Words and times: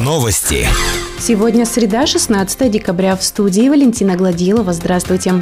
Новости. 0.00 0.66
Сегодня 1.20 1.64
среда, 1.64 2.06
16 2.06 2.68
декабря. 2.68 3.14
В 3.14 3.22
студии 3.22 3.68
Валентина 3.68 4.16
Гладилова. 4.16 4.72
Здравствуйте. 4.72 5.34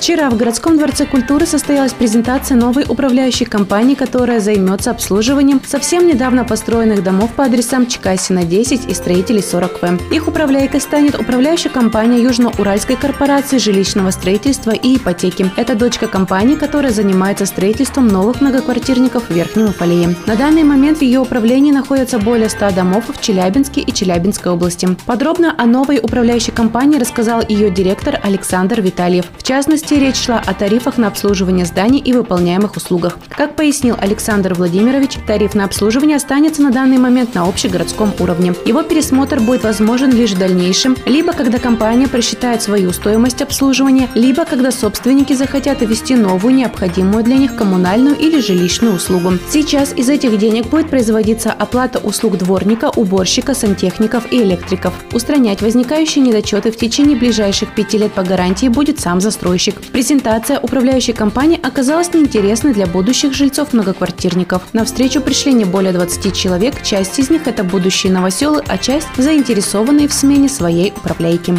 Вчера 0.00 0.30
в 0.30 0.36
городском 0.38 0.78
дворце 0.78 1.04
культуры 1.04 1.44
состоялась 1.44 1.92
презентация 1.92 2.56
новой 2.56 2.86
управляющей 2.88 3.44
компании, 3.44 3.94
которая 3.94 4.40
займется 4.40 4.92
обслуживанием 4.92 5.60
совсем 5.62 6.06
недавно 6.06 6.46
построенных 6.46 7.02
домов 7.02 7.32
по 7.34 7.44
адресам 7.44 7.86
Чекасина 7.86 8.44
10 8.44 8.90
и 8.90 8.94
строителей 8.94 9.42
40В. 9.42 10.00
Их 10.10 10.26
управляйкой 10.26 10.80
станет 10.80 11.20
управляющая 11.20 11.70
компания 11.70 12.22
Южно-Уральской 12.22 12.96
корпорации 12.96 13.58
жилищного 13.58 14.10
строительства 14.10 14.70
и 14.70 14.96
ипотеки. 14.96 15.50
Это 15.58 15.74
дочка 15.74 16.06
компании, 16.06 16.54
которая 16.54 16.92
занимается 16.92 17.44
строительством 17.44 18.08
новых 18.08 18.40
многоквартирников 18.40 19.28
в 19.28 19.34
Верхнем 19.34 19.66
Уфалее. 19.66 20.16
На 20.24 20.34
данный 20.34 20.62
момент 20.62 21.00
в 21.00 21.02
ее 21.02 21.20
управлении 21.20 21.72
находятся 21.72 22.18
более 22.18 22.48
100 22.48 22.70
домов 22.70 23.04
в 23.08 23.20
Челябинске 23.20 23.82
и 23.82 23.92
Челябинской 23.92 24.50
области. 24.50 24.88
Подробно 25.04 25.54
о 25.58 25.66
новой 25.66 25.98
управляющей 26.02 26.54
компании 26.54 26.98
рассказал 26.98 27.42
ее 27.46 27.70
директор 27.70 28.18
Александр 28.22 28.80
Витальев. 28.80 29.26
В 29.36 29.42
частности, 29.42 29.89
части 29.90 30.04
речь 30.04 30.24
шла 30.24 30.40
о 30.44 30.54
тарифах 30.54 30.98
на 30.98 31.08
обслуживание 31.08 31.64
зданий 31.64 31.98
и 31.98 32.12
выполняемых 32.12 32.76
услугах. 32.76 33.18
Как 33.28 33.56
пояснил 33.56 33.96
Александр 34.00 34.54
Владимирович, 34.54 35.16
тариф 35.26 35.54
на 35.54 35.64
обслуживание 35.64 36.16
останется 36.16 36.62
на 36.62 36.70
данный 36.70 36.98
момент 36.98 37.34
на 37.34 37.48
общегородском 37.48 38.12
уровне. 38.20 38.54
Его 38.64 38.82
пересмотр 38.82 39.40
будет 39.40 39.64
возможен 39.64 40.12
лишь 40.12 40.32
в 40.32 40.38
дальнейшем, 40.38 40.96
либо 41.06 41.32
когда 41.32 41.58
компания 41.58 42.06
просчитает 42.06 42.62
свою 42.62 42.92
стоимость 42.92 43.42
обслуживания, 43.42 44.08
либо 44.14 44.44
когда 44.44 44.70
собственники 44.70 45.32
захотят 45.32 45.82
ввести 45.82 46.14
новую 46.14 46.54
необходимую 46.54 47.24
для 47.24 47.36
них 47.36 47.56
коммунальную 47.56 48.16
или 48.16 48.40
жилищную 48.40 48.94
услугу. 48.94 49.32
Сейчас 49.50 49.92
из 49.96 50.08
этих 50.08 50.38
денег 50.38 50.66
будет 50.66 50.88
производиться 50.90 51.52
оплата 51.52 51.98
услуг 51.98 52.38
дворника, 52.38 52.90
уборщика, 52.94 53.54
сантехников 53.54 54.32
и 54.32 54.42
электриков. 54.42 54.94
Устранять 55.12 55.62
возникающие 55.62 56.24
недочеты 56.24 56.70
в 56.70 56.76
течение 56.76 57.16
ближайших 57.16 57.74
пяти 57.74 57.98
лет 57.98 58.12
по 58.12 58.22
гарантии 58.22 58.68
будет 58.68 59.00
сам 59.00 59.20
застройщик. 59.20 59.79
Презентация 59.92 60.58
управляющей 60.60 61.12
компании 61.12 61.60
оказалась 61.62 62.12
неинтересной 62.12 62.72
для 62.72 62.86
будущих 62.86 63.34
жильцов 63.34 63.72
многоквартирников. 63.72 64.62
На 64.72 64.84
встречу 64.84 65.20
пришли 65.20 65.52
не 65.52 65.64
более 65.64 65.92
20 65.92 66.34
человек, 66.34 66.82
часть 66.82 67.18
из 67.18 67.30
них– 67.30 67.42
это 67.46 67.64
будущие 67.64 68.12
новоселы, 68.12 68.62
а 68.66 68.78
часть– 68.78 69.08
заинтересованные 69.16 70.08
в 70.08 70.12
смене 70.12 70.48
своей 70.48 70.92
управляйки. 70.96 71.54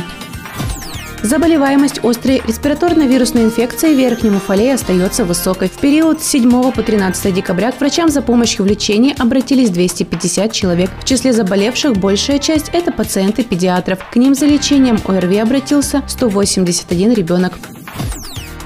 Заболеваемость 1.23 1.99
острой 2.03 2.41
респираторно-вирусной 2.47 3.43
инфекцией 3.43 3.95
в 3.95 3.99
Верхнем 3.99 4.37
Уфалее 4.37 4.73
остается 4.73 5.23
высокой. 5.23 5.69
В 5.69 5.77
период 5.77 6.21
с 6.21 6.27
7 6.27 6.71
по 6.71 6.81
13 6.81 7.33
декабря 7.33 7.71
к 7.71 7.79
врачам 7.79 8.09
за 8.09 8.23
помощью 8.23 8.65
в 8.65 8.67
лечении 8.67 9.15
обратились 9.19 9.69
250 9.69 10.51
человек. 10.51 10.89
В 10.99 11.05
числе 11.05 11.31
заболевших 11.31 11.93
большая 11.97 12.39
часть– 12.39 12.69
это 12.73 12.91
пациенты 12.91 13.43
педиатров. 13.43 13.99
К 14.09 14.15
ним 14.15 14.33
за 14.33 14.47
лечением 14.47 14.97
ОРВИ 15.05 15.37
обратился 15.37 16.01
181 16.07 17.13
ребенок. 17.13 17.53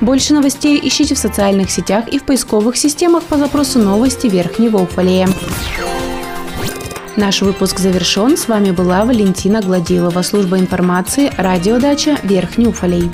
Больше 0.02 0.34
новостей 0.34 0.80
ищите 0.84 1.16
в 1.16 1.18
социальных 1.18 1.72
сетях 1.72 2.08
и 2.08 2.20
в 2.20 2.24
поисковых 2.24 2.76
системах 2.76 3.24
по 3.24 3.38
запросу 3.38 3.80
«Новости 3.80 4.28
Верхнего 4.28 4.78
Уфалея». 4.78 5.28
Наш 7.16 7.42
выпуск 7.42 7.80
завершен. 7.80 8.36
С 8.36 8.50
вами 8.50 8.72
была 8.72 9.06
Валентина 9.06 9.62
Гладилова, 9.62 10.22
служба 10.22 10.60
информации, 10.60 11.32
радиодача 11.38 12.18
Верхний 12.24 12.68
Уфалей. 12.68 13.10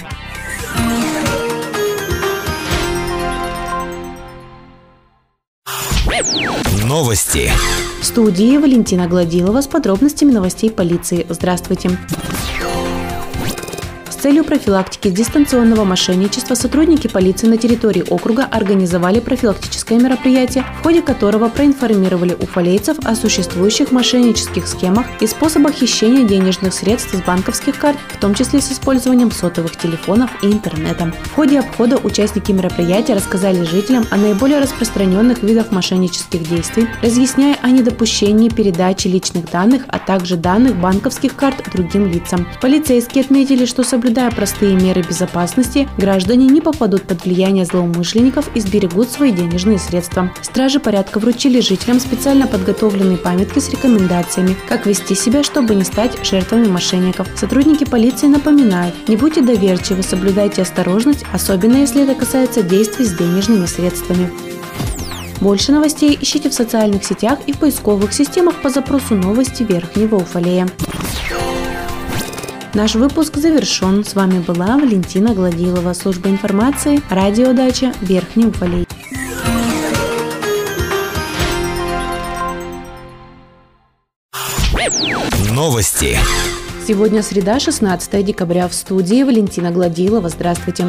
Новости. 6.84 7.52
В 8.02 8.06
студии 8.06 8.58
Валентина 8.58 9.08
Гладилова 9.08 9.62
с 9.62 9.68
подробностями 9.68 10.32
новостей 10.32 10.72
полиции. 10.72 11.26
Здравствуйте 11.30 11.98
целью 14.22 14.44
профилактики 14.44 15.10
дистанционного 15.10 15.84
мошенничества 15.84 16.54
сотрудники 16.54 17.08
полиции 17.08 17.48
на 17.48 17.58
территории 17.58 18.04
округа 18.08 18.46
организовали 18.46 19.20
профилактическое 19.20 19.98
мероприятие, 20.00 20.64
в 20.80 20.84
ходе 20.84 21.02
которого 21.02 21.50
проинформировали 21.50 22.38
уфалейцев 22.40 23.00
о 23.04 23.16
существующих 23.16 23.92
мошеннических 23.92 24.68
схемах 24.68 25.08
и 25.22 25.26
способах 25.26 25.74
хищения 25.74 26.24
денежных 26.24 26.76
средств 26.76 27.16
с 27.16 27.22
банковских 27.22 27.80
карт, 27.80 27.98
в 28.10 28.20
том 28.20 28.36
числе 28.36 28.62
с 28.62 28.72
использованием 28.72 29.32
сотовых 29.32 29.76
телефонов 29.76 30.30
и 30.44 30.52
интернета. 30.52 31.12
В 31.24 31.34
ходе 31.34 31.60
обхода 31.60 31.98
участники 31.98 32.52
мероприятия 32.52 33.16
рассказали 33.16 33.64
жителям 33.64 34.06
о 34.12 34.18
наиболее 34.18 34.60
распространенных 34.60 35.42
видах 35.42 35.72
мошеннических 35.72 36.48
действий, 36.48 36.88
разъясняя 37.02 37.58
о 37.64 37.72
недопущении 37.72 38.50
передачи 38.50 39.08
личных 39.08 39.50
данных, 39.50 39.84
а 39.88 39.98
также 39.98 40.36
данных 40.36 40.76
банковских 40.76 41.36
карт 41.36 41.56
другим 41.74 42.06
лицам. 42.06 42.48
Полицейские 42.62 43.24
отметили, 43.24 43.66
что 43.66 43.84
соблюдают 43.84 44.11
Соблюдая 44.12 44.36
простые 44.36 44.76
меры 44.76 45.04
безопасности, 45.04 45.88
граждане 45.98 46.48
не 46.48 46.60
попадут 46.60 47.04
под 47.04 47.24
влияние 47.24 47.64
злоумышленников 47.64 48.54
и 48.54 48.60
сберегут 48.60 49.10
свои 49.10 49.32
денежные 49.32 49.80
средства. 49.80 50.30
Стражи 50.42 50.82
порядка 50.82 51.18
вручили 51.18 51.62
жителям 51.62 52.02
специально 52.02 52.46
подготовленные 52.46 53.18
памятки 53.18 53.60
с 53.60 53.70
рекомендациями, 53.70 54.58
как 54.68 54.86
вести 54.86 55.16
себя, 55.16 55.44
чтобы 55.44 55.76
не 55.76 55.86
стать 55.86 56.18
жертвами 56.30 56.68
мошенников. 56.68 57.30
Сотрудники 57.38 57.86
полиции 57.86 58.28
напоминают, 58.28 59.08
не 59.08 59.16
будьте 59.16 59.42
доверчивы, 59.42 60.04
соблюдайте 60.04 60.64
осторожность, 60.64 61.24
особенно 61.32 61.78
если 61.78 62.04
это 62.04 62.14
касается 62.14 62.64
действий 62.64 63.06
с 63.06 63.14
денежными 63.14 63.66
средствами. 63.66 64.30
Больше 65.40 65.72
новостей 65.72 66.18
ищите 66.20 66.50
в 66.50 66.54
социальных 66.54 67.06
сетях 67.06 67.40
и 67.48 67.54
в 67.54 67.60
поисковых 67.60 68.12
системах 68.12 68.62
по 68.62 68.70
запросу 68.70 69.16
«Новости 69.16 69.64
Верхнего 69.64 70.18
Уфалея». 70.18 70.68
Наш 72.74 72.96
выпуск 72.96 73.36
завершен. 73.36 74.06
С 74.06 74.16
вами 74.16 74.40
была 74.40 74.78
Валентина 74.78 75.34
Гладилова, 75.34 75.92
служба 75.94 76.30
информации, 76.30 77.02
радиодача 77.10 77.92
Верхний 78.00 78.46
Уфалей. 78.46 78.88
Новости. 85.50 86.18
Сегодня 86.88 87.22
среда, 87.24 87.60
16 87.60 88.24
декабря. 88.24 88.70
В 88.70 88.74
студии 88.74 89.22
Валентина 89.24 89.72
Гладилова. 89.72 90.30
Здравствуйте. 90.30 90.86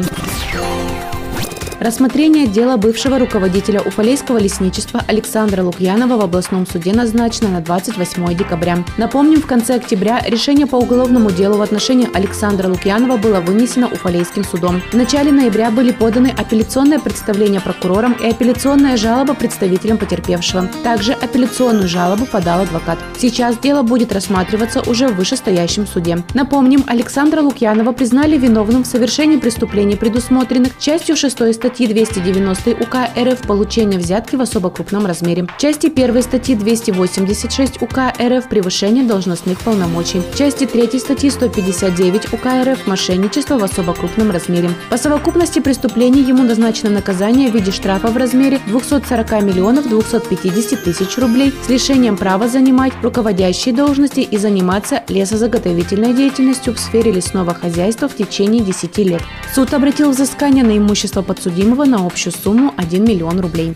Рассмотрение 1.83 2.47
дела 2.47 2.77
бывшего 2.77 3.19
руководителя 3.19 3.81
Уфалейского 3.81 4.37
лесничества 4.37 5.03
Александра 5.05 5.63
Лукьянова 5.63 6.15
в 6.15 6.21
областном 6.21 6.65
суде 6.65 6.93
назначено 6.93 7.49
на 7.49 7.59
28 7.59 8.37
декабря. 8.37 8.85
Напомним, 8.97 9.41
в 9.41 9.45
конце 9.45 9.75
октября 9.75 10.21
решение 10.25 10.65
по 10.65 10.77
уголовному 10.77 11.29
делу 11.29 11.57
в 11.57 11.61
отношении 11.61 12.07
Александра 12.13 12.69
Лукьянова 12.69 13.17
было 13.17 13.41
вынесено 13.41 13.87
Уфалейским 13.87 14.45
судом. 14.45 14.81
В 14.91 14.93
начале 14.93 15.33
ноября 15.33 15.71
были 15.71 15.91
поданы 15.91 16.29
апелляционное 16.29 16.99
представление 16.99 17.59
прокурором 17.59 18.13
и 18.13 18.29
апелляционная 18.29 18.95
жалоба 18.95 19.33
представителям 19.33 19.97
потерпевшего. 19.97 20.69
Также 20.85 21.11
апелляционную 21.11 21.89
жалобу 21.89 22.25
подал 22.25 22.61
адвокат. 22.61 22.97
Сейчас 23.17 23.57
дело 23.57 23.81
будет 23.81 24.13
рассматриваться 24.13 24.81
уже 24.89 25.09
в 25.09 25.17
вышестоящем 25.17 25.85
суде. 25.85 26.23
Напомним, 26.33 26.85
Александра 26.87 27.41
Лукьянова 27.41 27.91
признали 27.91 28.37
виновным 28.37 28.83
в 28.83 28.87
совершении 28.87 29.35
преступлений, 29.35 29.97
предусмотренных 29.97 30.79
частью 30.79 31.17
6 31.17 31.53
статьи 31.53 31.72
статьи 31.73 31.87
290 31.87 32.71
УК 32.83 32.97
РФ 33.17 33.47
получение 33.47 33.97
взятки 33.97 34.35
в 34.35 34.41
особо 34.41 34.69
крупном 34.69 35.07
размере. 35.07 35.47
Части 35.57 35.87
1 35.87 36.21
статьи 36.21 36.55
286 36.55 37.81
УК 37.81 38.13
РФ 38.21 38.47
превышение 38.47 39.03
должностных 39.03 39.59
полномочий. 39.59 40.21
Части 40.37 40.67
3 40.67 40.99
статьи 40.99 41.31
159 41.31 42.31
УК 42.31 42.45
РФ 42.63 42.85
мошенничество 42.85 43.57
в 43.57 43.63
особо 43.63 43.95
крупном 43.95 44.29
размере. 44.29 44.69
По 44.91 44.97
совокупности 44.97 45.59
преступлений 45.61 46.21
ему 46.21 46.43
назначено 46.43 46.91
наказание 46.91 47.49
в 47.49 47.55
виде 47.55 47.71
штрафа 47.71 48.09
в 48.09 48.17
размере 48.17 48.59
240 48.67 49.31
миллионов 49.41 49.89
250 49.89 50.83
тысяч 50.83 51.17
рублей 51.17 51.51
с 51.65 51.69
лишением 51.69 52.17
права 52.17 52.47
занимать 52.47 52.93
руководящие 53.01 53.73
должности 53.73 54.19
и 54.19 54.37
заниматься 54.37 55.01
лесозаготовительной 55.07 56.13
деятельностью 56.13 56.75
в 56.75 56.79
сфере 56.79 57.11
лесного 57.11 57.55
хозяйства 57.55 58.07
в 58.07 58.15
течение 58.15 58.61
10 58.61 58.97
лет. 58.99 59.23
Суд 59.55 59.73
обратил 59.73 60.11
взыскание 60.11 60.63
на 60.63 60.77
имущество 60.77 61.23
подсудимого 61.23 61.62
подсудимого 61.63 61.85
на 61.85 62.05
общую 62.05 62.33
сумму 62.33 62.73
1 62.77 63.03
миллион 63.05 63.39
рублей. 63.39 63.73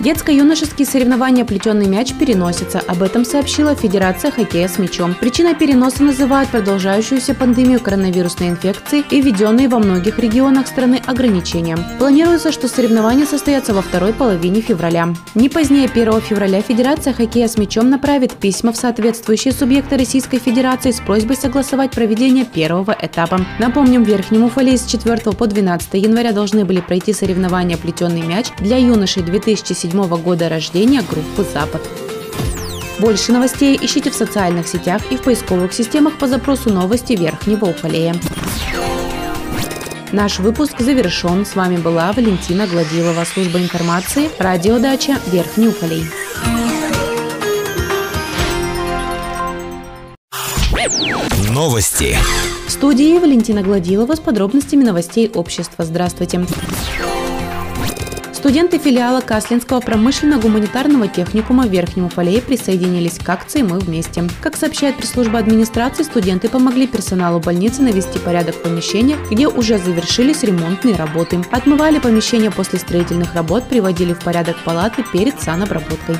Детско-юношеские 0.00 0.86
соревнования 0.86 1.44
«Плетеный 1.44 1.88
мяч» 1.88 2.14
переносятся. 2.14 2.78
Об 2.86 3.02
этом 3.02 3.24
сообщила 3.24 3.74
Федерация 3.74 4.30
хоккея 4.30 4.68
с 4.68 4.78
мячом. 4.78 5.16
Причиной 5.20 5.56
переноса 5.56 6.04
называют 6.04 6.50
продолжающуюся 6.50 7.34
пандемию 7.34 7.80
коронавирусной 7.80 8.50
инфекции 8.50 9.04
и 9.10 9.20
введенные 9.20 9.68
во 9.68 9.80
многих 9.80 10.20
регионах 10.20 10.68
страны 10.68 11.02
ограничения. 11.04 11.76
Планируется, 11.98 12.52
что 12.52 12.68
соревнования 12.68 13.26
состоятся 13.26 13.74
во 13.74 13.82
второй 13.82 14.12
половине 14.12 14.60
февраля. 14.60 15.08
Не 15.34 15.48
позднее 15.48 15.88
1 15.92 16.20
февраля 16.20 16.62
Федерация 16.62 17.12
хоккея 17.12 17.48
с 17.48 17.58
мячом 17.58 17.90
направит 17.90 18.34
письма 18.34 18.70
в 18.70 18.76
соответствующие 18.76 19.52
субъекты 19.52 19.96
Российской 19.96 20.38
Федерации 20.38 20.92
с 20.92 21.00
просьбой 21.00 21.34
согласовать 21.34 21.90
проведение 21.90 22.44
первого 22.44 22.96
этапа. 23.02 23.40
Напомним, 23.58 24.04
в 24.04 24.08
Верхнем 24.08 24.44
Уфале 24.44 24.78
с 24.78 24.86
4 24.86 25.32
по 25.32 25.46
12 25.48 25.94
января 25.94 26.30
должны 26.30 26.64
были 26.64 26.80
пройти 26.80 27.12
соревнования 27.12 27.76
«Плетеный 27.76 28.22
мяч» 28.22 28.46
для 28.60 28.76
юношей 28.76 29.24
2007 29.24 29.87
года 29.94 30.48
рождения 30.48 31.02
группы 31.02 31.44
«Запад». 31.52 31.82
Больше 32.98 33.32
новостей 33.32 33.78
ищите 33.80 34.10
в 34.10 34.14
социальных 34.14 34.66
сетях 34.66 35.02
и 35.10 35.16
в 35.16 35.22
поисковых 35.22 35.72
системах 35.72 36.18
по 36.18 36.26
запросу 36.26 36.70
новости 36.70 37.12
Верхнего 37.12 37.66
Уфалея. 37.66 38.16
Наш 40.10 40.38
выпуск 40.38 40.80
завершен. 40.80 41.44
С 41.44 41.54
вами 41.54 41.76
была 41.76 42.10
Валентина 42.12 42.66
Гладилова, 42.66 43.24
служба 43.24 43.58
информации, 43.58 44.30
радиодача 44.38 45.18
Верхний 45.26 45.68
Уфалей. 45.68 46.04
Новости. 51.50 52.16
В 52.66 52.70
студии 52.70 53.18
Валентина 53.18 53.62
Гладилова 53.62 54.14
с 54.14 54.20
подробностями 54.20 54.84
новостей 54.84 55.30
общества. 55.34 55.84
Здравствуйте. 55.84 56.46
Студенты 58.48 58.78
филиала 58.78 59.20
Каслинского 59.20 59.80
промышленно-гуманитарного 59.80 61.06
техникума 61.06 61.66
в 61.66 61.70
Верхнем 61.70 62.08
присоединились 62.08 63.18
к 63.18 63.28
акции 63.28 63.60
«Мы 63.60 63.78
вместе». 63.78 64.24
Как 64.40 64.56
сообщает 64.56 64.96
пресс-служба 64.96 65.38
администрации, 65.38 66.02
студенты 66.02 66.48
помогли 66.48 66.86
персоналу 66.86 67.40
больницы 67.40 67.82
навести 67.82 68.18
порядок 68.18 68.54
в 68.54 68.62
помещениях, 68.62 69.18
где 69.30 69.48
уже 69.48 69.76
завершились 69.76 70.44
ремонтные 70.44 70.96
работы. 70.96 71.44
Отмывали 71.50 71.98
помещения 71.98 72.50
после 72.50 72.78
строительных 72.78 73.34
работ, 73.34 73.68
приводили 73.68 74.14
в 74.14 74.20
порядок 74.20 74.56
палаты 74.64 75.04
перед 75.12 75.38
санобработкой. 75.38 76.16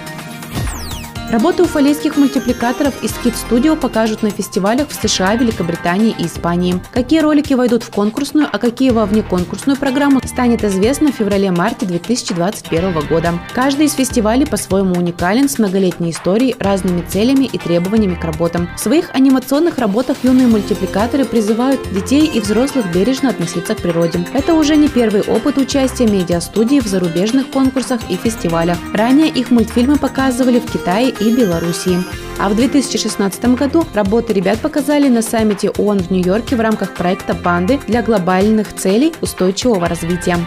Работы 1.30 1.62
уфалейских 1.62 2.16
мультипликаторов 2.16 3.04
из 3.04 3.10
Kid 3.10 3.34
Studio 3.34 3.78
покажут 3.78 4.22
на 4.22 4.30
фестивалях 4.30 4.88
в 4.88 4.94
США, 4.94 5.34
Великобритании 5.34 6.16
и 6.18 6.24
Испании. 6.24 6.80
Какие 6.94 7.20
ролики 7.20 7.52
войдут 7.52 7.82
в 7.82 7.90
конкурсную, 7.90 8.48
а 8.50 8.56
какие 8.56 8.88
во 8.90 9.04
внеконкурсную 9.04 9.76
программу, 9.76 10.20
станет 10.24 10.64
известно 10.64 11.12
в 11.12 11.16
феврале-марте 11.16 11.84
2021 11.84 13.06
года. 13.08 13.34
Каждый 13.52 13.86
из 13.86 13.92
фестивалей 13.92 14.46
по-своему 14.46 14.94
уникален, 14.94 15.50
с 15.50 15.58
многолетней 15.58 16.12
историей, 16.12 16.56
разными 16.58 17.02
целями 17.02 17.44
и 17.44 17.58
требованиями 17.58 18.14
к 18.14 18.24
работам. 18.24 18.66
В 18.74 18.80
своих 18.80 19.14
анимационных 19.14 19.76
работах 19.76 20.16
юные 20.22 20.46
мультипликаторы 20.46 21.26
призывают 21.26 21.92
детей 21.92 22.24
и 22.24 22.40
взрослых 22.40 22.90
бережно 22.90 23.28
относиться 23.28 23.74
к 23.74 23.82
природе. 23.82 24.26
Это 24.32 24.54
уже 24.54 24.76
не 24.76 24.88
первый 24.88 25.20
опыт 25.20 25.58
участия 25.58 26.06
медиастудии 26.06 26.80
в 26.80 26.86
зарубежных 26.86 27.50
конкурсах 27.50 28.00
и 28.08 28.16
фестивалях. 28.16 28.78
Ранее 28.94 29.28
их 29.28 29.50
мультфильмы 29.50 29.98
показывали 29.98 30.58
в 30.58 30.72
Китае 30.72 31.17
и 31.20 31.34
Белоруссии. 31.34 32.02
А 32.38 32.48
в 32.48 32.56
2016 32.56 33.44
году 33.56 33.84
работы 33.94 34.32
ребят 34.32 34.60
показали 34.60 35.08
на 35.08 35.22
саммите 35.22 35.70
ООН 35.70 36.00
в 36.00 36.10
Нью-Йорке 36.10 36.56
в 36.56 36.60
рамках 36.60 36.94
проекта 36.94 37.34
«Банды» 37.34 37.80
для 37.86 38.02
глобальных 38.02 38.74
целей 38.74 39.12
устойчивого 39.20 39.88
развития. 39.88 40.38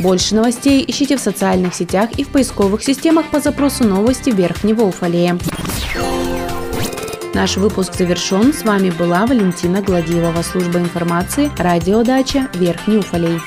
Больше 0.00 0.36
новостей 0.36 0.84
ищите 0.86 1.16
в 1.16 1.20
социальных 1.20 1.74
сетях 1.74 2.10
и 2.16 2.24
в 2.24 2.28
поисковых 2.28 2.84
системах 2.84 3.30
по 3.30 3.40
запросу 3.40 3.84
новости 3.84 4.30
Верхнего 4.30 4.82
Уфалея. 4.82 5.38
Наш 7.34 7.56
выпуск 7.56 7.94
завершен. 7.94 8.52
С 8.52 8.64
вами 8.64 8.90
была 8.90 9.26
Валентина 9.26 9.82
Гладилова, 9.82 10.42
служба 10.42 10.78
информации, 10.78 11.50
радиодача 11.58 12.48
Верхний 12.54 12.98
Уфалей. 12.98 13.38